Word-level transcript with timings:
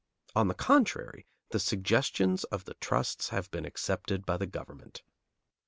On 0.35 0.47
the 0.47 0.55
contrary, 0.55 1.27
the 1.51 1.59
suggestions 1.59 2.43
of 2.45 2.65
the 2.65 2.73
trusts 2.73 3.29
have 3.29 3.51
been 3.51 3.65
accepted 3.65 4.25
by 4.25 4.37
the 4.37 4.47
government. 4.47 5.03